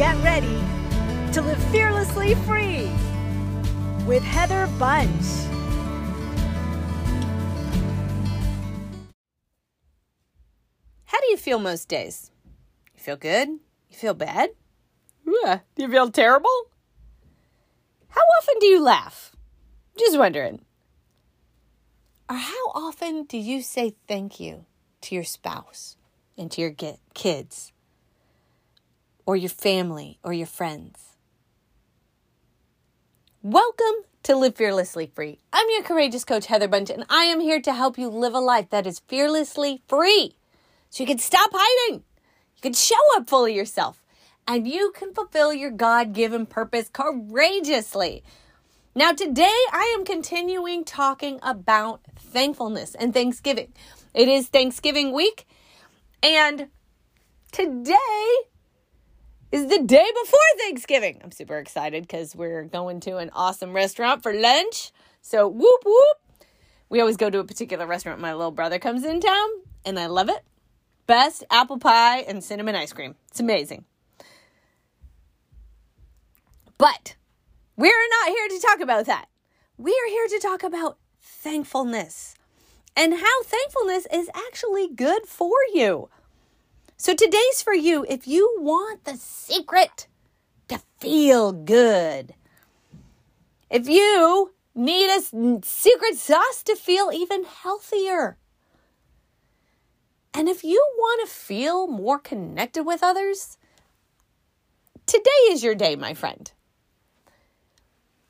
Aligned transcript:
get 0.00 0.16
ready 0.24 0.58
to 1.30 1.42
live 1.42 1.62
fearlessly 1.64 2.34
free 2.46 2.88
with 4.06 4.22
Heather 4.22 4.66
Bunch. 4.78 5.26
How 11.04 11.20
do 11.20 11.26
you 11.28 11.36
feel 11.36 11.58
most 11.58 11.86
days? 11.90 12.30
You 12.94 13.02
feel 13.02 13.16
good? 13.16 13.48
You 13.90 13.96
feel 13.98 14.14
bad? 14.14 14.48
Yeah. 15.26 15.58
Do 15.74 15.82
you 15.82 15.90
feel 15.90 16.10
terrible? 16.10 16.70
How 18.08 18.22
often 18.38 18.54
do 18.58 18.68
you 18.68 18.82
laugh? 18.82 19.36
Just 19.98 20.18
wondering. 20.18 20.64
Or 22.30 22.36
how 22.36 22.68
often 22.74 23.24
do 23.24 23.36
you 23.36 23.60
say 23.60 23.96
thank 24.08 24.40
you 24.40 24.64
to 25.02 25.14
your 25.14 25.24
spouse 25.24 25.98
and 26.38 26.50
to 26.52 26.62
your 26.62 26.74
kids 27.12 27.72
or 29.30 29.36
your 29.36 29.48
family 29.48 30.18
or 30.24 30.32
your 30.32 30.44
friends? 30.44 31.10
Welcome 33.44 34.02
to 34.24 34.34
Live 34.34 34.56
Fearlessly 34.56 35.06
Free. 35.14 35.38
I'm 35.52 35.68
your 35.70 35.84
courageous 35.84 36.24
coach, 36.24 36.46
Heather 36.46 36.66
Bunch, 36.66 36.90
and 36.90 37.04
I 37.08 37.26
am 37.26 37.38
here 37.38 37.60
to 37.60 37.72
help 37.72 37.96
you 37.96 38.08
live 38.08 38.34
a 38.34 38.40
life 38.40 38.70
that 38.70 38.88
is 38.88 38.98
fearlessly 39.06 39.82
free 39.86 40.34
so 40.88 41.04
you 41.04 41.06
can 41.06 41.20
stop 41.20 41.52
hiding. 41.54 42.02
You 42.56 42.60
can 42.60 42.72
show 42.72 42.96
up 43.14 43.30
fully 43.30 43.54
yourself 43.54 44.02
and 44.48 44.66
you 44.66 44.90
can 44.96 45.14
fulfill 45.14 45.54
your 45.54 45.70
God 45.70 46.12
given 46.12 46.44
purpose 46.44 46.90
courageously. 46.92 48.24
Now, 48.96 49.12
today 49.12 49.44
I 49.72 49.94
am 49.96 50.04
continuing 50.04 50.84
talking 50.84 51.38
about 51.44 52.00
thankfulness 52.18 52.96
and 52.96 53.14
Thanksgiving. 53.14 53.74
It 54.12 54.26
is 54.26 54.48
Thanksgiving 54.48 55.12
week, 55.12 55.46
and 56.20 56.66
today 57.52 58.49
is 59.52 59.68
the 59.68 59.82
day 59.82 60.06
before 60.22 60.38
Thanksgiving. 60.58 61.20
I'm 61.22 61.32
super 61.32 61.58
excited 61.58 62.02
because 62.02 62.36
we're 62.36 62.64
going 62.64 63.00
to 63.00 63.16
an 63.16 63.30
awesome 63.32 63.72
restaurant 63.72 64.22
for 64.22 64.32
lunch. 64.32 64.92
So, 65.22 65.48
whoop, 65.48 65.82
whoop. 65.84 66.46
We 66.88 67.00
always 67.00 67.16
go 67.16 67.30
to 67.30 67.38
a 67.38 67.44
particular 67.44 67.86
restaurant. 67.86 68.20
My 68.20 68.32
little 68.32 68.50
brother 68.50 68.78
comes 68.78 69.04
in 69.04 69.20
town, 69.20 69.48
and 69.84 69.98
I 69.98 70.06
love 70.06 70.28
it. 70.28 70.42
Best 71.06 71.44
apple 71.50 71.78
pie 71.78 72.20
and 72.20 72.42
cinnamon 72.42 72.74
ice 72.74 72.92
cream. 72.92 73.16
It's 73.28 73.40
amazing. 73.40 73.84
But 76.78 77.16
we're 77.76 78.08
not 78.22 78.28
here 78.28 78.48
to 78.48 78.60
talk 78.60 78.80
about 78.80 79.06
that. 79.06 79.26
We 79.76 79.92
are 79.92 80.10
here 80.10 80.28
to 80.28 80.38
talk 80.40 80.62
about 80.62 80.98
thankfulness 81.20 82.34
and 82.96 83.14
how 83.14 83.42
thankfulness 83.42 84.06
is 84.12 84.30
actually 84.34 84.88
good 84.88 85.26
for 85.26 85.56
you. 85.72 86.08
So 87.00 87.14
today's 87.14 87.62
for 87.62 87.72
you 87.72 88.04
if 88.10 88.28
you 88.28 88.58
want 88.58 89.04
the 89.04 89.16
secret 89.16 90.06
to 90.68 90.78
feel 90.98 91.50
good. 91.50 92.34
If 93.70 93.88
you 93.88 94.52
need 94.74 95.08
a 95.08 95.22
secret 95.64 96.16
sauce 96.16 96.62
to 96.64 96.76
feel 96.76 97.10
even 97.10 97.44
healthier. 97.44 98.36
And 100.34 100.46
if 100.46 100.62
you 100.62 100.86
want 100.98 101.26
to 101.26 101.34
feel 101.34 101.86
more 101.86 102.18
connected 102.18 102.82
with 102.84 103.02
others, 103.02 103.56
today 105.06 105.30
is 105.48 105.64
your 105.64 105.74
day, 105.74 105.96
my 105.96 106.12
friend. 106.12 106.52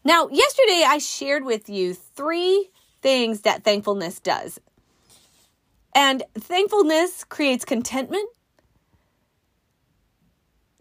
Now, 0.04 0.28
yesterday 0.28 0.84
I 0.86 0.98
shared 0.98 1.44
with 1.44 1.68
you 1.68 1.92
three 1.92 2.70
things 3.02 3.40
that 3.40 3.64
thankfulness 3.64 4.20
does. 4.20 4.60
And 5.92 6.22
thankfulness 6.38 7.24
creates 7.24 7.64
contentment. 7.64 8.28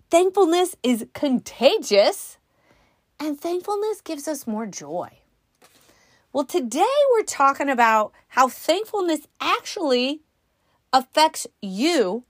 Thankfulness 0.10 0.76
is 0.82 1.06
contagious. 1.14 2.38
And 3.20 3.40
thankfulness 3.40 4.02
gives 4.02 4.28
us 4.28 4.48
more 4.48 4.66
joy. 4.66 5.10
Well, 6.32 6.46
today 6.46 6.86
we're 7.12 7.24
talking 7.24 7.70
about 7.70 8.14
how 8.30 8.48
thankfulness 8.48 9.28
actually 9.42 10.22
affects 10.94 11.48
you 11.62 12.24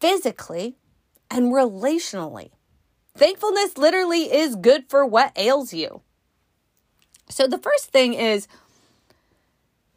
physically 0.00 0.76
and 1.30 1.52
relationally. 1.52 2.50
Thankfulness 3.16 3.76
literally 3.76 4.32
is 4.32 4.56
good 4.56 4.88
for 4.88 5.04
what 5.04 5.32
ails 5.36 5.72
you. 5.72 6.02
So, 7.28 7.46
the 7.46 7.58
first 7.58 7.86
thing 7.90 8.14
is 8.14 8.46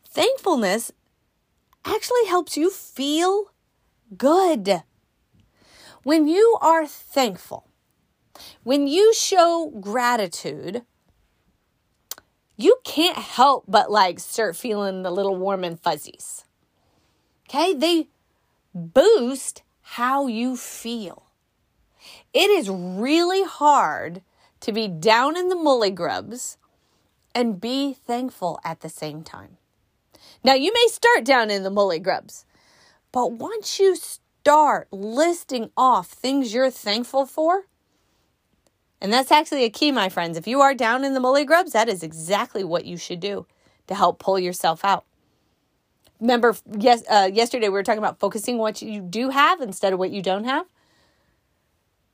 thankfulness 0.06 0.92
actually 1.86 2.26
helps 2.28 2.58
you 2.58 2.70
feel 2.70 3.52
good. 4.18 4.84
When 6.06 6.28
you 6.28 6.56
are 6.62 6.86
thankful, 6.86 7.66
when 8.62 8.86
you 8.86 9.12
show 9.12 9.74
gratitude, 9.80 10.84
you 12.58 12.78
can't 12.84 13.18
help 13.18 13.64
but 13.68 13.90
like 13.90 14.20
start 14.20 14.56
feeling 14.56 15.02
the 15.02 15.10
little 15.10 15.36
warm 15.36 15.64
and 15.64 15.80
fuzzies. 15.80 16.46
Okay? 17.50 17.74
They 17.74 18.10
boost 18.76 19.64
how 19.82 20.28
you 20.28 20.56
feel. 20.56 21.24
It 22.36 22.52
is 22.52 22.70
really 22.70 23.44
hard 23.44 24.22
to 24.60 24.72
be 24.72 24.88
down 24.88 25.36
in 25.36 25.50
the 25.50 25.56
mully 25.56 25.94
grubs 25.94 26.60
and 27.34 27.60
be 27.60 27.94
thankful 27.94 28.60
at 28.64 28.82
the 28.82 28.90
same 28.90 29.24
time. 29.24 29.58
Now, 30.44 30.54
you 30.54 30.72
may 30.72 30.86
start 30.88 31.26
down 31.26 31.50
in 31.50 31.64
the 31.64 31.72
mully 31.72 32.00
grubs, 32.00 32.46
but 33.12 33.32
once 33.32 33.80
you 33.80 33.96
start 34.46 34.88
listing 34.92 35.72
off 35.76 36.08
things 36.08 36.54
you're 36.54 36.70
thankful 36.70 37.26
for, 37.26 37.64
and 39.02 39.12
that's 39.12 39.32
actually 39.32 39.64
a 39.64 39.72
key, 39.72 39.92
my 39.92 40.08
friends. 40.08 40.38
If 40.38 40.46
you 40.46 40.62
are 40.62 40.76
down 40.76 41.04
in 41.04 41.16
the 41.16 41.20
mully 41.20 41.48
grubs, 41.48 41.72
that 41.72 41.90
is 41.90 42.04
exactly 42.04 42.64
what 42.64 42.86
you 42.86 42.96
should 42.96 43.20
do 43.20 43.48
to 43.88 43.96
help 43.96 44.20
pull 44.20 44.38
yourself 44.38 44.86
out. 44.86 45.04
Remember, 46.20 46.56
yes, 46.78 47.02
uh, 47.10 47.28
yesterday 47.34 47.70
we 47.70 47.74
were 47.74 47.82
talking 47.82 47.98
about 47.98 48.20
focusing 48.20 48.60
what 48.60 48.84
you 48.84 49.02
do 49.02 49.32
have 49.32 49.62
instead 49.62 49.94
of 49.94 49.98
what 49.98 50.12
you 50.12 50.22
don't 50.22 50.44
have. 50.44 50.68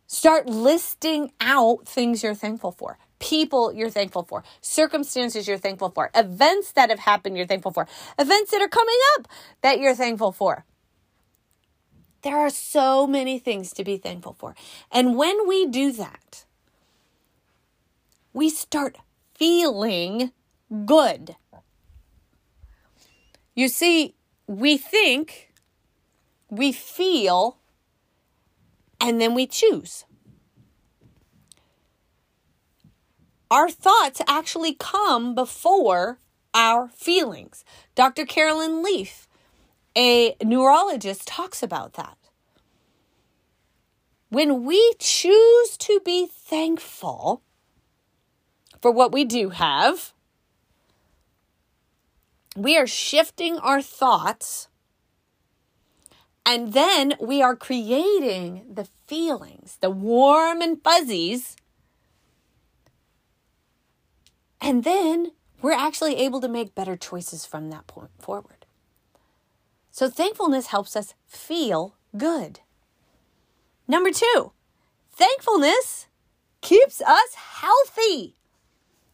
Start 0.07 0.47
listing 0.47 1.33
out 1.41 1.85
things 1.85 2.23
you're 2.23 2.33
thankful 2.33 2.71
for, 2.71 2.97
people 3.19 3.73
you're 3.73 3.89
thankful 3.89 4.23
for, 4.23 4.41
circumstances 4.61 5.49
you're 5.49 5.57
thankful 5.57 5.89
for, 5.89 6.09
events 6.15 6.71
that 6.71 6.89
have 6.91 6.99
happened 6.99 7.35
you're 7.35 7.45
thankful 7.45 7.73
for, 7.73 7.89
events 8.17 8.51
that 8.51 8.61
are 8.61 8.69
coming 8.69 8.97
up 9.17 9.27
that 9.63 9.79
you're 9.79 9.95
thankful 9.95 10.31
for. 10.31 10.63
There 12.21 12.37
are 12.37 12.49
so 12.49 13.07
many 13.07 13.39
things 13.39 13.73
to 13.73 13.83
be 13.83 13.97
thankful 13.97 14.35
for. 14.37 14.55
And 14.91 15.15
when 15.15 15.47
we 15.47 15.65
do 15.65 15.91
that, 15.93 16.45
we 18.33 18.49
start 18.49 18.97
feeling 19.33 20.31
good. 20.85 21.35
You 23.55 23.67
see, 23.67 24.15
we 24.47 24.77
think, 24.77 25.51
we 26.49 26.71
feel, 26.71 27.57
and 28.99 29.19
then 29.19 29.33
we 29.33 29.47
choose. 29.47 30.05
Our 33.49 33.69
thoughts 33.69 34.21
actually 34.27 34.73
come 34.75 35.35
before 35.35 36.19
our 36.53 36.87
feelings. 36.87 37.65
Dr. 37.95 38.25
Caroline 38.25 38.81
Leaf, 38.81 39.27
a 39.97 40.35
neurologist, 40.43 41.27
talks 41.27 41.61
about 41.61 41.93
that. 41.93 42.17
When 44.29 44.63
we 44.63 44.93
choose 44.99 45.77
to 45.77 45.99
be 46.05 46.25
thankful 46.25 47.41
for 48.81 48.91
what 48.91 49.11
we 49.11 49.25
do 49.25 49.49
have, 49.49 50.13
we 52.55 52.77
are 52.77 52.87
shifting 52.87 53.57
our 53.57 53.81
thoughts 53.81 54.69
and 56.45 56.73
then 56.73 57.13
we 57.19 57.41
are 57.41 57.55
creating 57.55 58.65
the 58.73 58.87
feelings, 59.07 59.77
the 59.79 59.89
warm 59.89 60.61
and 60.61 60.83
fuzzies. 60.83 61.55
And 64.59 64.83
then 64.83 65.31
we're 65.61 65.71
actually 65.71 66.17
able 66.17 66.41
to 66.41 66.47
make 66.47 66.75
better 66.75 66.95
choices 66.95 67.45
from 67.45 67.69
that 67.69 67.87
point 67.87 68.11
forward. 68.19 68.60
So 69.91 70.09
thankfulness 70.09 70.67
helps 70.67 70.95
us 70.95 71.13
feel 71.27 71.95
good. 72.17 72.61
Number 73.87 74.11
two, 74.11 74.51
thankfulness 75.11 76.07
keeps 76.61 77.01
us 77.01 77.33
healthy. 77.35 78.35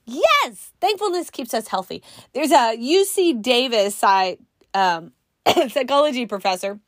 Yes, 0.05 0.71
thankfulness 0.79 1.29
keeps 1.29 1.53
us 1.53 1.67
healthy. 1.67 2.03
There's 2.33 2.51
a 2.51 2.77
UC 2.77 3.41
Davis 3.41 4.03
I, 4.03 4.37
um, 4.73 5.11
psychology 5.69 6.25
professor 6.25 6.79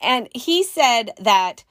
and 0.00 0.28
he 0.34 0.62
said 0.62 1.10
that 1.20 1.64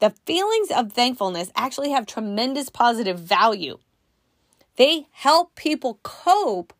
the 0.00 0.10
feelings 0.26 0.70
of 0.70 0.92
thankfulness 0.92 1.50
actually 1.56 1.90
have 1.90 2.06
tremendous 2.06 2.68
positive 2.68 3.18
value. 3.18 3.78
They 4.76 5.08
help 5.10 5.54
people 5.56 5.98
cope 6.02 6.72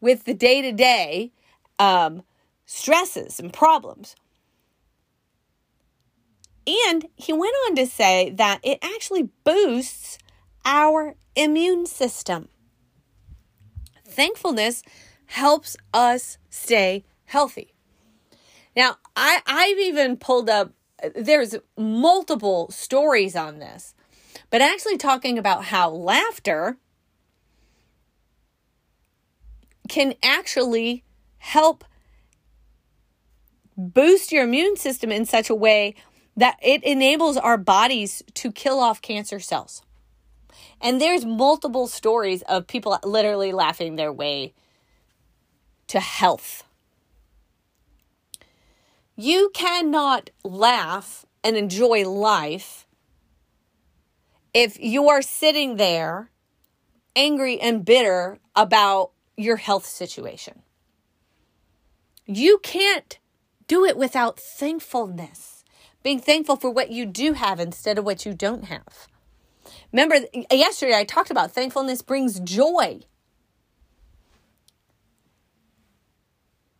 with 0.00 0.24
the 0.24 0.34
day 0.34 0.62
to 0.62 0.72
day 0.72 1.32
stresses 2.66 3.40
and 3.40 3.52
problems. 3.52 4.14
And 6.66 7.06
he 7.14 7.32
went 7.32 7.54
on 7.68 7.76
to 7.76 7.86
say 7.86 8.30
that 8.30 8.60
it 8.64 8.78
actually 8.82 9.30
boosts 9.44 10.18
our 10.64 11.14
immune 11.36 11.86
system. 11.86 12.48
Thankfulness 14.04 14.82
helps 15.26 15.76
us 15.94 16.38
stay 16.50 17.04
healthy. 17.24 17.72
Now, 18.74 18.96
I, 19.14 19.40
I've 19.46 19.78
even 19.78 20.16
pulled 20.16 20.50
up, 20.50 20.72
there's 21.14 21.54
multiple 21.76 22.68
stories 22.70 23.36
on 23.36 23.58
this, 23.58 23.94
but 24.50 24.60
actually 24.60 24.96
talking 24.98 25.38
about 25.38 25.66
how 25.66 25.90
laughter 25.90 26.78
can 29.88 30.14
actually 30.22 31.04
help 31.38 31.84
boost 33.76 34.32
your 34.32 34.44
immune 34.44 34.76
system 34.76 35.12
in 35.12 35.24
such 35.24 35.50
a 35.50 35.54
way 35.54 35.94
that 36.36 36.58
it 36.62 36.82
enables 36.84 37.36
our 37.36 37.56
bodies 37.56 38.22
to 38.34 38.52
kill 38.52 38.78
off 38.78 39.00
cancer 39.00 39.40
cells. 39.40 39.82
And 40.80 41.00
there's 41.00 41.24
multiple 41.24 41.86
stories 41.86 42.42
of 42.42 42.66
people 42.66 42.98
literally 43.04 43.52
laughing 43.52 43.96
their 43.96 44.12
way 44.12 44.54
to 45.88 46.00
health. 46.00 46.64
You 49.16 49.50
cannot 49.54 50.30
laugh 50.44 51.24
and 51.42 51.56
enjoy 51.56 52.08
life 52.08 52.86
if 54.52 54.78
you 54.78 55.08
are 55.08 55.22
sitting 55.22 55.76
there 55.76 56.30
angry 57.14 57.58
and 57.58 57.84
bitter 57.84 58.38
about 58.54 59.12
your 59.36 59.56
health 59.56 59.86
situation. 59.86 60.62
You 62.26 62.58
can't 62.62 63.18
do 63.66 63.84
it 63.84 63.96
without 63.96 64.38
thankfulness, 64.38 65.64
being 66.02 66.20
thankful 66.20 66.56
for 66.56 66.70
what 66.70 66.90
you 66.90 67.06
do 67.06 67.32
have 67.32 67.60
instead 67.60 67.98
of 67.98 68.04
what 68.04 68.24
you 68.24 68.34
don't 68.34 68.64
have. 68.64 69.08
Remember, 69.92 70.18
yesterday 70.50 70.96
I 70.96 71.04
talked 71.04 71.30
about 71.30 71.52
thankfulness 71.52 72.02
brings 72.02 72.40
joy. 72.40 73.00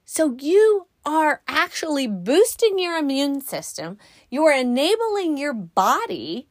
So 0.05 0.37
you 0.41 0.87
are 1.05 1.43
actually 1.47 2.07
boosting 2.07 2.79
your 2.79 2.97
immune 2.99 3.41
system. 3.41 3.99
You 4.31 4.45
are 4.45 4.53
enabling 4.53 5.37
your 5.37 5.55
body 5.55 6.49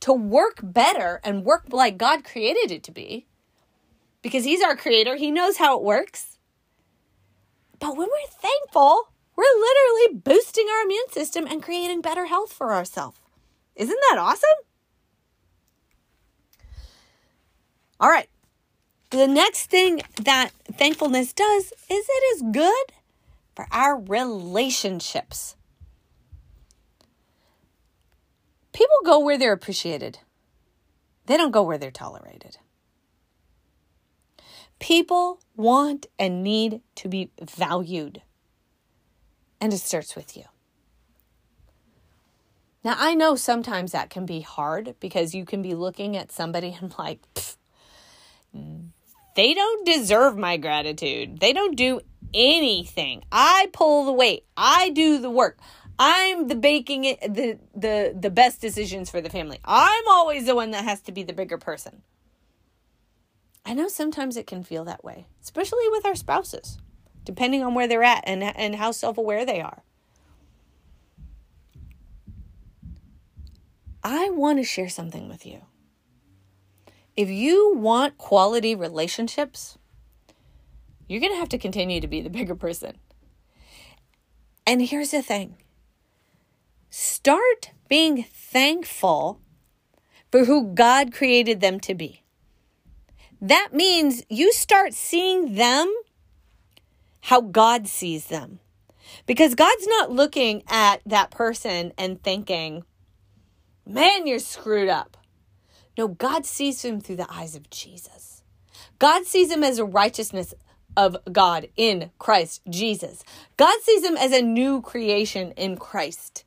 to 0.00 0.12
work 0.12 0.60
better 0.62 1.20
and 1.24 1.44
work 1.44 1.66
like 1.70 1.98
God 1.98 2.24
created 2.24 2.70
it 2.70 2.82
to 2.84 2.92
be 2.92 3.26
because 4.22 4.44
He's 4.44 4.62
our 4.62 4.76
creator. 4.76 5.16
He 5.16 5.30
knows 5.30 5.56
how 5.56 5.76
it 5.76 5.84
works. 5.84 6.38
But 7.80 7.96
when 7.96 8.08
we're 8.08 8.40
thankful, 8.40 9.12
we're 9.38 9.44
literally 9.44 10.20
boosting 10.20 10.66
our 10.68 10.82
immune 10.82 11.08
system 11.12 11.46
and 11.46 11.62
creating 11.62 12.00
better 12.00 12.26
health 12.26 12.52
for 12.52 12.74
ourselves. 12.74 13.20
Isn't 13.76 14.00
that 14.10 14.18
awesome? 14.18 14.48
All 18.00 18.10
right. 18.10 18.28
The 19.10 19.28
next 19.28 19.70
thing 19.70 20.02
that 20.24 20.50
thankfulness 20.72 21.32
does 21.32 21.66
is 21.66 21.72
it 21.88 22.24
is 22.34 22.42
good 22.50 22.86
for 23.54 23.68
our 23.70 23.96
relationships. 23.96 25.54
People 28.72 28.96
go 29.04 29.20
where 29.20 29.38
they're 29.38 29.52
appreciated, 29.52 30.18
they 31.26 31.36
don't 31.36 31.52
go 31.52 31.62
where 31.62 31.78
they're 31.78 31.92
tolerated. 31.92 32.58
People 34.80 35.40
want 35.54 36.06
and 36.18 36.42
need 36.42 36.80
to 36.96 37.08
be 37.08 37.30
valued, 37.40 38.22
and 39.60 39.72
it 39.72 39.78
starts 39.78 40.16
with 40.16 40.36
you. 40.36 40.44
Now, 42.84 42.94
I 42.96 43.14
know 43.14 43.34
sometimes 43.34 43.92
that 43.92 44.08
can 44.08 44.24
be 44.24 44.40
hard 44.40 44.94
because 45.00 45.34
you 45.34 45.44
can 45.44 45.62
be 45.62 45.74
looking 45.74 46.16
at 46.16 46.32
somebody 46.32 46.76
and 46.80 46.94
like, 46.98 47.20
they 49.34 49.54
don't 49.54 49.86
deserve 49.86 50.36
my 50.36 50.56
gratitude. 50.56 51.40
They 51.40 51.52
don't 51.52 51.76
do 51.76 52.00
anything. 52.34 53.24
I 53.30 53.68
pull 53.72 54.04
the 54.04 54.12
weight. 54.12 54.44
I 54.56 54.90
do 54.90 55.18
the 55.18 55.30
work. 55.30 55.58
I'm 55.98 56.46
the 56.46 56.54
baking 56.54 57.04
it 57.04 57.20
the 57.20 57.58
the 57.74 58.16
the 58.18 58.30
best 58.30 58.60
decisions 58.60 59.10
for 59.10 59.20
the 59.20 59.30
family. 59.30 59.58
I'm 59.64 60.04
always 60.08 60.46
the 60.46 60.54
one 60.54 60.70
that 60.70 60.84
has 60.84 61.00
to 61.02 61.12
be 61.12 61.24
the 61.24 61.32
bigger 61.32 61.58
person. 61.58 62.02
I 63.66 63.74
know 63.74 63.88
sometimes 63.88 64.36
it 64.36 64.46
can 64.46 64.62
feel 64.62 64.84
that 64.84 65.04
way, 65.04 65.26
especially 65.42 65.88
with 65.90 66.06
our 66.06 66.14
spouses, 66.14 66.78
depending 67.28 67.62
on 67.62 67.74
where 67.74 67.86
they're 67.86 68.02
at 68.02 68.24
and 68.26 68.42
and 68.42 68.76
how 68.76 68.90
self-aware 68.90 69.44
they 69.44 69.60
are. 69.60 69.82
I 74.02 74.30
want 74.30 74.58
to 74.58 74.64
share 74.64 74.88
something 74.88 75.28
with 75.28 75.44
you. 75.44 75.60
If 77.18 77.28
you 77.28 77.74
want 77.76 78.16
quality 78.16 78.74
relationships, 78.74 79.76
you're 81.06 81.20
going 81.20 81.34
to 81.34 81.38
have 81.38 81.50
to 81.50 81.58
continue 81.58 82.00
to 82.00 82.08
be 82.08 82.22
the 82.22 82.30
bigger 82.38 82.54
person. 82.54 82.96
And 84.66 84.80
here's 84.80 85.10
the 85.10 85.20
thing 85.20 85.58
start 86.88 87.72
being 87.90 88.24
thankful 88.32 89.42
for 90.32 90.46
who 90.46 90.72
God 90.72 91.12
created 91.12 91.60
them 91.60 91.78
to 91.80 91.94
be. 91.94 92.22
That 93.38 93.74
means 93.74 94.22
you 94.30 94.50
start 94.50 94.94
seeing 94.94 95.56
them 95.56 95.94
how 97.28 97.42
God 97.42 97.86
sees 97.86 98.28
them. 98.28 98.58
Because 99.26 99.54
God's 99.54 99.86
not 99.86 100.10
looking 100.10 100.62
at 100.66 101.02
that 101.04 101.30
person 101.30 101.92
and 101.98 102.22
thinking, 102.22 102.84
man, 103.86 104.26
you're 104.26 104.38
screwed 104.38 104.88
up. 104.88 105.18
No, 105.98 106.08
God 106.08 106.46
sees 106.46 106.82
him 106.82 107.02
through 107.02 107.16
the 107.16 107.30
eyes 107.30 107.54
of 107.54 107.68
Jesus. 107.68 108.42
God 108.98 109.26
sees 109.26 109.52
him 109.52 109.62
as 109.62 109.78
a 109.78 109.84
righteousness 109.84 110.54
of 110.96 111.18
God 111.30 111.68
in 111.76 112.12
Christ 112.18 112.62
Jesus. 112.66 113.24
God 113.58 113.78
sees 113.82 114.02
him 114.02 114.16
as 114.16 114.32
a 114.32 114.40
new 114.40 114.80
creation 114.80 115.52
in 115.52 115.76
Christ. 115.76 116.44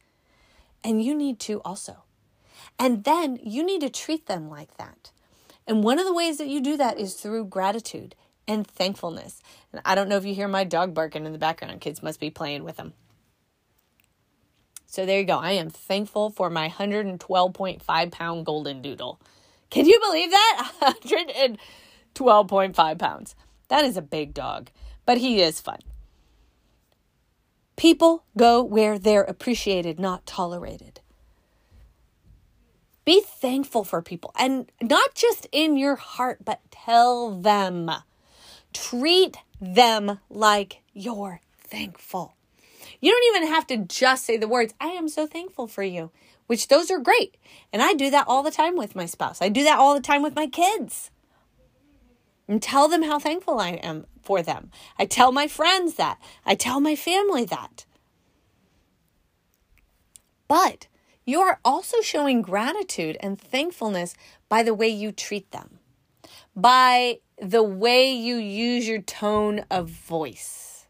And 0.84 1.04
you 1.04 1.14
need 1.14 1.40
to 1.42 1.62
also. 1.64 2.06
And 2.80 3.04
then 3.04 3.38
you 3.44 3.64
need 3.64 3.82
to 3.82 3.90
treat 3.92 4.26
them 4.26 4.50
like 4.50 4.78
that. 4.78 5.12
And 5.68 5.84
one 5.84 6.00
of 6.00 6.08
the 6.08 6.14
ways 6.14 6.40
that 6.40 6.48
you 6.48 6.60
do 6.60 6.76
that 6.78 7.00
is 7.00 7.14
through 7.14 7.46
gratitude 7.46 8.16
and 8.48 8.66
thankfulness. 8.68 9.42
And 9.72 9.82
I 9.86 9.96
don't 9.96 10.10
know 10.10 10.18
if 10.18 10.26
you 10.26 10.34
hear 10.34 10.48
my 10.48 10.64
dog 10.64 10.94
barking 10.94 11.26
in 11.26 11.32
the 11.32 11.38
background. 11.38 11.82
Kids 11.82 12.04
must 12.04 12.20
be 12.20 12.30
playing 12.30 12.64
with 12.64 12.78
him. 12.78 12.94
So 14.86 15.06
there 15.06 15.20
you 15.20 15.26
go. 15.26 15.38
I 15.38 15.52
am 15.52 15.70
thankful 15.70 16.32
for 16.32 16.50
my 16.50 16.68
112.5 16.68 18.12
pound 18.12 18.46
golden 18.46 18.82
doodle. 18.82 19.22
Can 19.70 19.86
you 19.86 20.00
believe 20.02 20.32
that? 20.32 20.72
112.5 22.16 23.00
pounds. 23.00 23.36
That 23.70 23.86
is 23.86 23.96
a 23.96 24.02
big 24.02 24.34
dog, 24.34 24.70
but 25.06 25.18
he 25.18 25.42
is 25.42 25.62
fun. 25.62 25.80
People 27.78 28.26
go 28.38 28.62
where 28.62 29.00
they're 29.00 29.24
appreciated, 29.24 29.98
not 29.98 30.26
tolerated. 30.26 31.00
Be 33.06 33.22
thankful 33.22 33.84
for 33.84 34.02
people 34.02 34.34
and 34.38 34.70
not 34.82 35.16
just 35.16 35.48
in 35.52 35.78
your 35.78 35.96
heart, 35.96 36.44
but 36.44 36.60
tell 36.70 37.32
them. 37.32 37.90
Treat 38.74 39.38
them 39.60 40.20
like 40.30 40.82
you're 40.94 41.42
thankful. 41.60 42.36
You 43.00 43.12
don't 43.12 43.36
even 43.36 43.54
have 43.54 43.68
to 43.68 43.78
just 43.78 44.26
say 44.26 44.38
the 44.38 44.48
words, 44.48 44.74
I 44.80 44.88
am 44.90 45.10
so 45.10 45.26
thankful 45.26 45.68
for 45.68 45.84
you 45.84 46.12
which 46.52 46.68
those 46.68 46.92
are 46.92 47.00
great. 47.00 47.38
And 47.72 47.82
I 47.82 47.94
do 47.94 48.10
that 48.10 48.28
all 48.28 48.44
the 48.44 48.52
time 48.52 48.76
with 48.76 48.94
my 48.94 49.06
spouse. 49.06 49.42
I 49.42 49.48
do 49.48 49.64
that 49.64 49.80
all 49.80 49.94
the 49.94 50.02
time 50.02 50.22
with 50.22 50.36
my 50.36 50.48
kids. 50.48 51.10
And 52.46 52.62
tell 52.62 52.90
them 52.90 53.04
how 53.04 53.20
thankful 53.20 53.58
I 53.58 53.70
am 53.70 54.06
for 54.22 54.42
them. 54.42 54.70
I 55.00 55.06
tell 55.06 55.32
my 55.32 55.48
friends 55.48 55.94
that. 55.94 56.20
I 56.46 56.56
tell 56.56 56.82
my 56.82 56.94
family 56.94 57.46
that. 57.46 57.86
But 60.50 60.88
you 61.26 61.40
are 61.40 61.62
also 61.64 62.02
showing 62.02 62.42
gratitude 62.42 63.16
and 63.22 63.40
thankfulness 63.40 64.14
by 64.50 64.62
the 64.62 64.74
way 64.74 64.90
you 64.90 65.14
treat 65.14 65.52
them, 65.52 65.80
by 66.54 67.20
the 67.42 67.64
way 67.64 68.12
you 68.14 68.36
use 68.36 68.88
your 68.88 69.02
tone 69.02 69.66
of 69.72 69.90
voice. 69.90 70.86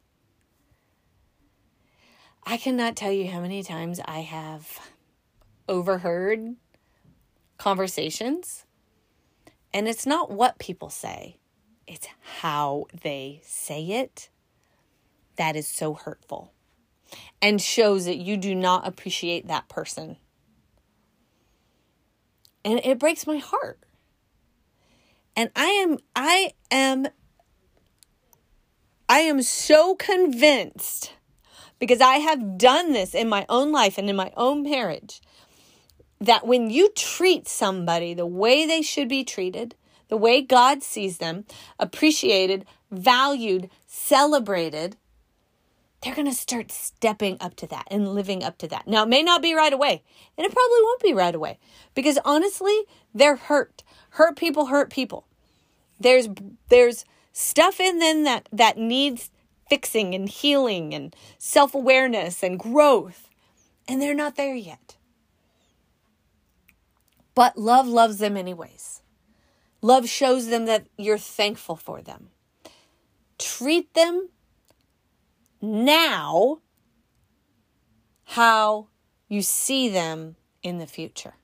I 2.44 2.58
cannot 2.58 2.98
tell 2.98 3.12
you 3.12 3.32
how 3.32 3.40
many 3.40 3.64
times 3.64 4.02
I 4.04 4.20
have 4.20 4.92
overheard 5.70 6.56
conversations. 7.58 8.66
And 9.74 9.88
it's 9.88 10.06
not 10.06 10.30
what 10.30 10.60
people 10.60 10.90
say, 10.90 11.38
it's 11.88 12.08
how 12.42 12.88
they 13.02 13.40
say 13.46 13.86
it 13.86 14.30
that 15.38 15.56
is 15.56 15.68
so 15.68 15.94
hurtful 15.94 16.52
and 17.42 17.62
shows 17.62 18.06
that 18.06 18.18
you 18.18 18.36
do 18.36 18.54
not 18.54 18.86
appreciate 18.86 19.48
that 19.48 19.70
person. 19.70 20.18
And 22.66 22.82
it 22.84 23.00
breaks 23.00 23.26
my 23.26 23.38
heart. 23.38 23.80
And 25.36 25.50
I 25.56 25.68
am, 25.68 25.98
I 26.16 26.52
am, 26.70 27.08
I 29.08 29.20
am 29.20 29.42
so 29.42 29.96
convinced 29.96 31.14
because 31.80 32.02
I 32.02 32.18
have 32.18 32.58
done 32.58 32.94
this 32.94 33.16
in 33.16 33.30
my 33.30 33.46
own 33.50 33.72
life 33.72 33.98
and 33.98 34.10
in 34.10 34.16
my 34.16 34.32
own 34.38 34.64
marriage 34.64 35.22
that 36.20 36.46
when 36.46 36.70
you 36.70 36.90
treat 36.96 37.48
somebody 37.48 38.14
the 38.14 38.28
way 38.28 38.66
they 38.66 38.82
should 38.82 39.10
be 39.10 39.24
treated, 39.24 39.76
the 40.08 40.18
way 40.18 40.42
God 40.42 40.84
sees 40.84 41.18
them, 41.18 41.46
appreciated, 41.80 42.66
valued, 42.92 43.70
celebrated, 43.88 44.98
they're 46.02 46.16
going 46.16 46.28
to 46.28 46.34
start 46.34 46.72
stepping 46.72 47.38
up 47.40 47.56
to 47.56 47.68
that 47.68 47.88
and 47.90 48.14
living 48.14 48.44
up 48.44 48.58
to 48.60 48.68
that. 48.68 48.88
Now, 48.88 49.04
it 49.04 49.10
may 49.10 49.24
not 49.24 49.42
be 49.42 49.54
right 49.54 49.74
away, 49.74 50.04
and 50.38 50.46
it 50.46 50.54
probably 50.54 50.82
won't 50.82 51.02
be 51.02 51.14
right 51.14 51.34
away 51.34 51.60
because 51.96 52.20
honestly, 52.26 52.84
they're 53.14 53.36
hurt. 53.36 53.84
Hurt 54.12 54.36
people 54.38 54.68
hurt 54.68 54.90
people. 54.90 55.26
There's 56.00 56.28
there's 56.70 57.06
stuff 57.32 57.80
in 57.80 58.00
them 58.00 58.24
that 58.24 58.50
that 58.52 58.78
needs 58.78 59.30
fixing 59.70 60.14
and 60.14 60.28
healing 60.28 60.94
and 60.94 61.16
self-awareness 61.38 62.44
and 62.44 62.60
growth, 62.60 63.30
and 63.88 64.02
they're 64.02 64.14
not 64.14 64.36
there 64.36 64.56
yet. 64.56 64.98
But 67.36 67.58
love 67.58 67.88
loves 67.88 68.18
them 68.18 68.36
anyways. 68.36 69.02
Love 69.82 70.10
shows 70.10 70.48
them 70.48 70.66
that 70.66 70.88
you're 70.98 71.18
thankful 71.18 71.76
for 71.76 72.02
them. 72.02 72.30
Treat 73.40 73.94
them 73.94 74.30
now 75.62 76.60
how 78.26 78.88
you 79.30 79.42
see 79.42 79.90
them 79.90 80.36
in 80.62 80.78
the 80.78 80.86
future. 80.86 81.36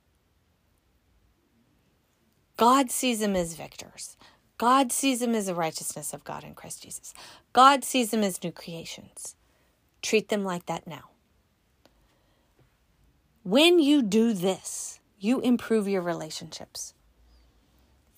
God 2.58 2.90
sees 2.92 3.20
them 3.20 3.36
as 3.36 3.54
victors. 3.54 4.18
God 4.58 4.92
sees 4.92 5.20
them 5.20 5.36
as 5.36 5.46
the 5.46 5.54
righteousness 5.54 6.14
of 6.14 6.24
God 6.24 6.44
in 6.44 6.56
Christ 6.56 6.82
Jesus. 6.82 7.14
God 7.54 7.84
sees 7.84 8.10
them 8.10 8.24
as 8.24 8.44
new 8.44 8.52
creations. 8.52 9.36
Treat 10.02 10.30
them 10.30 10.44
like 10.44 10.66
that 10.66 10.88
now. 10.88 11.12
When 13.44 13.80
you 13.80 14.02
do 14.02 14.34
this, 14.34 15.00
you 15.20 15.40
improve 15.42 15.88
your 15.88 16.02
relationships. 16.02 16.94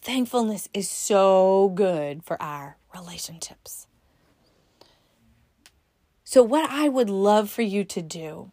Thankfulness 0.01 0.69
is 0.74 0.89
so 0.89 1.72
good 1.75 2.24
for 2.24 2.41
our 2.41 2.77
relationships. 2.96 3.86
So, 6.24 6.41
what 6.41 6.69
I 6.69 6.88
would 6.88 7.10
love 7.10 7.50
for 7.50 7.62
you 7.62 7.84
to 7.84 8.01
do 8.01 8.51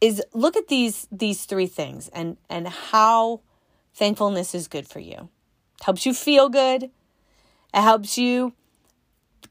is 0.00 0.22
look 0.32 0.56
at 0.56 0.68
these 0.68 1.06
these 1.10 1.44
three 1.44 1.66
things 1.66 2.08
and 2.08 2.36
and 2.48 2.68
how 2.68 3.40
thankfulness 3.94 4.54
is 4.54 4.68
good 4.68 4.86
for 4.86 5.00
you. 5.00 5.28
It 5.80 5.84
helps 5.84 6.06
you 6.06 6.14
feel 6.14 6.48
good. 6.48 6.84
It 6.84 7.80
helps 7.80 8.18
you 8.18 8.54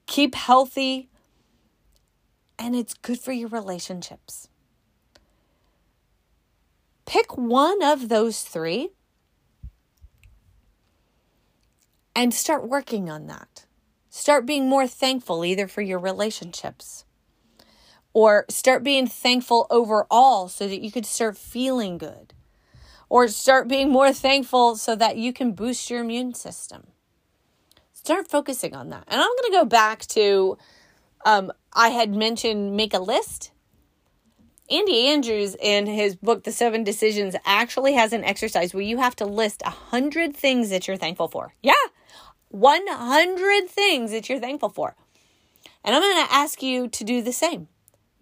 keep 0.05 0.35
healthy. 0.35 1.09
And 2.59 2.75
it's 2.75 2.93
good 2.93 3.19
for 3.19 3.31
your 3.31 3.49
relationships. 3.49 4.47
Pick 7.05 7.37
one 7.37 7.83
of 7.83 8.09
those 8.09 8.43
three 8.43 8.89
and 12.15 12.33
start 12.33 12.67
working 12.67 13.09
on 13.09 13.27
that. 13.27 13.65
Start 14.09 14.45
being 14.45 14.69
more 14.69 14.87
thankful 14.87 15.43
either 15.43 15.67
for 15.67 15.81
your 15.81 15.99
relationships 15.99 17.03
or 18.13 18.45
start 18.49 18.83
being 18.83 19.07
thankful 19.07 19.67
overall 19.69 20.47
so 20.47 20.67
that 20.67 20.81
you 20.81 20.91
could 20.91 21.05
start 21.05 21.37
feeling 21.37 21.97
good 21.97 22.33
or 23.09 23.27
start 23.27 23.67
being 23.67 23.91
more 23.91 24.13
thankful 24.13 24.75
so 24.75 24.95
that 24.95 25.17
you 25.17 25.33
can 25.33 25.51
boost 25.51 25.89
your 25.89 26.01
immune 26.01 26.33
system. 26.33 26.87
Start 27.93 28.27
focusing 28.29 28.75
on 28.75 28.89
that. 28.89 29.03
And 29.07 29.19
I'm 29.19 29.27
going 29.27 29.51
to 29.51 29.57
go 29.57 29.65
back 29.65 30.05
to 30.07 30.57
um, 31.25 31.51
I 31.73 31.89
had 31.89 32.13
mentioned 32.13 32.75
make 32.75 32.93
a 32.93 32.99
list. 32.99 33.51
Andy 34.69 35.07
Andrews, 35.07 35.55
in 35.59 35.85
his 35.85 36.15
book, 36.15 36.43
The 36.43 36.51
Seven 36.51 36.83
Decisions, 36.83 37.35
actually 37.45 37.93
has 37.93 38.13
an 38.13 38.23
exercise 38.23 38.73
where 38.73 38.83
you 38.83 38.97
have 38.97 39.15
to 39.17 39.25
list 39.25 39.61
a 39.65 39.69
hundred 39.69 40.35
things 40.35 40.69
that 40.69 40.87
you're 40.87 40.97
thankful 40.97 41.27
for. 41.27 41.53
Yeah, 41.61 41.73
100 42.49 43.67
things 43.67 44.11
that 44.11 44.29
you're 44.29 44.39
thankful 44.39 44.69
for. 44.69 44.95
And 45.83 45.95
I'm 45.95 46.01
going 46.01 46.25
to 46.25 46.33
ask 46.33 46.63
you 46.63 46.87
to 46.87 47.03
do 47.03 47.21
the 47.21 47.33
same. 47.33 47.67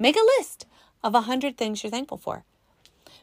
Make 0.02 0.16
a 0.16 0.40
list 0.40 0.66
of 1.04 1.14
100 1.14 1.58
things 1.58 1.84
you're 1.84 1.92
thankful 1.92 2.18
for. 2.18 2.44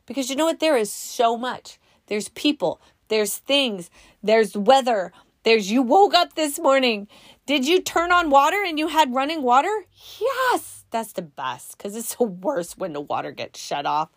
Because 0.07 0.31
you 0.31 0.37
know 0.37 0.45
what? 0.45 0.61
There 0.61 0.77
is 0.77 0.93
so 0.93 1.37
much. 1.37 1.77
There's 2.07 2.29
people, 2.29 2.81
there's 3.09 3.37
things, 3.37 3.91
there's 4.23 4.57
weather, 4.57 5.13
there's 5.43 5.73
you 5.73 5.83
woke 5.83 6.15
up 6.15 6.35
this 6.35 6.57
morning. 6.57 7.09
Did 7.47 7.67
you 7.67 7.83
turn 7.83 8.13
on 8.13 8.31
water 8.31 8.63
and 8.65 8.79
you 8.79 8.87
had 8.87 9.13
running 9.13 9.43
water? 9.43 9.87
Yes, 10.21 10.85
that's 10.93 11.15
the 11.15 11.23
best 11.23 11.77
because 11.77 11.97
it's 11.97 12.15
the 12.15 12.23
worst 12.47 12.79
when 12.79 12.93
the 12.93 13.01
water 13.01 13.33
gets 13.33 13.59
shut 13.59 13.85
off. 13.85 14.11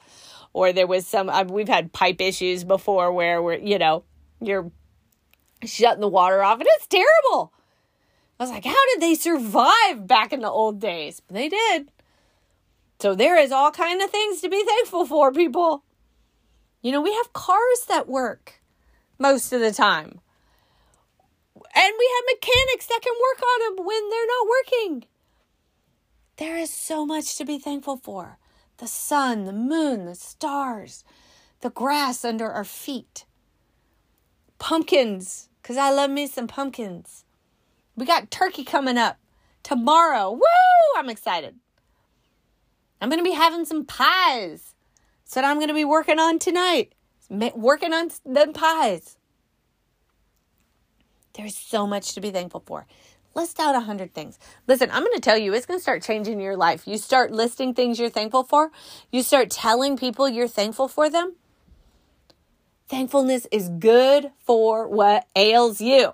Or 0.54 0.72
there 0.72 0.86
was 0.86 1.08
some, 1.08 1.30
uh, 1.30 1.46
we've 1.46 1.68
had 1.68 1.92
pipe 1.92 2.22
issues 2.22 2.64
before 2.64 3.12
where 3.12 3.42
we're, 3.42 3.58
you 3.58 3.80
know, 3.80 4.04
you're 4.40 4.72
shutting 5.66 6.02
the 6.02 6.08
water 6.08 6.44
off, 6.44 6.60
and 6.60 6.68
it's 6.74 6.86
terrible. 6.86 7.54
I 8.40 8.44
was 8.44 8.52
like, 8.52 8.66
how 8.66 8.86
did 8.94 9.02
they 9.02 9.16
survive 9.16 10.06
back 10.06 10.32
in 10.32 10.42
the 10.42 10.50
old 10.50 10.80
days? 10.80 11.24
But 11.26 11.34
they 11.34 11.50
did. 11.50 11.90
So 13.02 13.16
there 13.16 13.36
is 13.36 13.52
all 13.52 13.72
kind 13.72 14.00
of 14.00 14.12
things 14.12 14.42
to 14.42 14.50
be 14.50 14.64
thankful 14.64 15.08
for, 15.08 15.32
people. 15.32 15.84
You 16.84 16.92
know, 16.92 17.02
we 17.02 17.12
have 17.16 17.34
cars 17.34 17.86
that 17.88 18.08
work 18.08 18.62
most 19.18 19.52
of 19.52 19.60
the 19.60 19.72
time. 19.72 20.20
And 21.56 21.94
we 21.98 22.12
have 22.16 22.36
mechanics 22.36 22.86
that 22.86 23.00
can 23.02 23.14
work 23.14 23.42
on 23.42 23.76
them 23.76 23.86
when 23.88 24.08
they're 24.08 24.28
not 24.28 24.48
working. 24.48 25.06
There 26.38 26.58
is 26.58 26.72
so 26.72 27.04
much 27.04 27.38
to 27.38 27.44
be 27.44 27.58
thankful 27.58 27.98
for. 27.98 28.38
The 28.78 28.86
sun, 28.86 29.46
the 29.46 29.54
moon, 29.54 30.06
the 30.06 30.14
stars, 30.14 31.04
the 31.62 31.72
grass 31.72 32.24
under 32.24 32.52
our 32.52 32.64
feet, 32.64 33.26
pumpkins, 34.60 35.50
because 35.60 35.78
I 35.78 35.90
love 35.90 36.12
me 36.12 36.28
some 36.28 36.48
pumpkins. 36.48 37.26
We 37.96 38.06
got 38.06 38.30
turkey 38.30 38.64
coming 38.64 39.00
up 39.00 39.18
tomorrow. 39.64 40.32
Woo! 40.32 41.00
I'm 41.00 41.10
excited. 41.10 41.61
I'm 43.02 43.10
going 43.10 43.20
to 43.20 43.30
be 43.30 43.36
having 43.36 43.66
some 43.66 43.84
pies. 43.84 44.76
So 45.26 45.42
I'm 45.42 45.58
going 45.58 45.70
to 45.70 45.74
be 45.74 45.86
working 45.86 46.20
on 46.20 46.40
tonight. 46.40 46.94
Working 47.30 47.94
on 47.94 48.12
them 48.26 48.54
pies. 48.54 49.18
There's 51.34 51.58
so 51.58 51.88
much 51.88 52.14
to 52.14 52.22
be 52.22 52.30
thankful 52.30 52.64
for. 52.66 52.86
List 53.34 53.60
out 53.60 53.76
a 53.76 53.80
hundred 53.80 54.14
things. 54.14 54.38
Listen, 54.68 54.92
I'm 54.92 55.04
going 55.04 55.16
to 55.16 55.22
tell 55.22 55.38
you, 55.38 55.54
it's 55.54 55.66
going 55.66 55.80
to 55.80 55.82
start 55.82 56.04
changing 56.04 56.42
your 56.42 56.58
life. 56.58 56.86
You 56.86 56.98
start 56.98 57.32
listing 57.32 57.74
things 57.74 57.98
you're 57.98 58.10
thankful 58.10 58.44
for. 58.44 58.72
You 59.12 59.24
start 59.24 59.50
telling 59.50 59.98
people 59.98 60.28
you're 60.28 60.50
thankful 60.50 60.90
for 60.90 61.10
them. 61.10 61.36
Thankfulness 62.90 63.48
is 63.52 63.70
good 63.70 64.32
for 64.40 64.86
what 64.90 65.26
ails 65.34 65.80
you. 65.80 66.12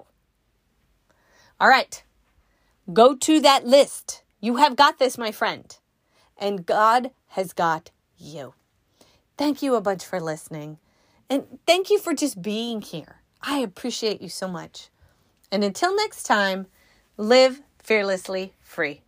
All 1.59 1.67
right. 1.67 2.03
Go 2.93 3.15
to 3.15 3.39
that 3.39 3.65
list. 3.65 4.21
You 4.39 4.57
have 4.57 4.75
got 4.75 4.99
this, 4.99 5.17
my 5.17 5.31
friend. 5.31 5.75
And 6.39 6.65
God 6.65 7.11
has 7.29 7.53
got 7.53 7.91
you. 8.17 8.53
Thank 9.37 9.61
you 9.61 9.75
a 9.75 9.81
bunch 9.81 10.05
for 10.05 10.19
listening. 10.19 10.77
And 11.29 11.59
thank 11.65 11.89
you 11.89 11.99
for 11.99 12.13
just 12.13 12.41
being 12.41 12.81
here. 12.81 13.21
I 13.41 13.59
appreciate 13.59 14.21
you 14.21 14.29
so 14.29 14.47
much. 14.47 14.89
And 15.51 15.63
until 15.63 15.95
next 15.95 16.23
time, 16.23 16.67
live 17.17 17.61
fearlessly 17.79 18.53
free. 18.59 19.01